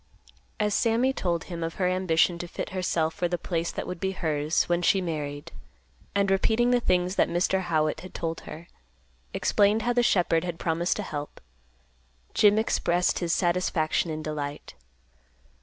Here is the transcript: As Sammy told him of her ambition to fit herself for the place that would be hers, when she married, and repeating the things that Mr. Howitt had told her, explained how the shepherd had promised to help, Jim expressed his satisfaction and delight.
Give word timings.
As 0.59 0.73
Sammy 0.73 1.13
told 1.13 1.43
him 1.43 1.61
of 1.63 1.75
her 1.75 1.87
ambition 1.87 2.39
to 2.39 2.47
fit 2.47 2.71
herself 2.71 3.13
for 3.13 3.27
the 3.27 3.37
place 3.37 3.69
that 3.71 3.85
would 3.85 3.99
be 3.99 4.13
hers, 4.13 4.63
when 4.63 4.81
she 4.81 4.99
married, 4.99 5.51
and 6.15 6.31
repeating 6.31 6.71
the 6.71 6.79
things 6.79 7.17
that 7.17 7.29
Mr. 7.29 7.61
Howitt 7.65 7.99
had 7.99 8.15
told 8.15 8.41
her, 8.49 8.67
explained 9.31 9.83
how 9.83 9.93
the 9.93 10.01
shepherd 10.01 10.43
had 10.43 10.57
promised 10.57 10.95
to 10.97 11.03
help, 11.03 11.39
Jim 12.33 12.57
expressed 12.57 13.19
his 13.19 13.31
satisfaction 13.31 14.09
and 14.09 14.23
delight. 14.23 14.73